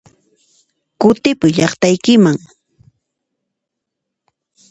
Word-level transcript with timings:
Kutipuy 0.99 1.51
llaqtaykiman! 1.57 2.37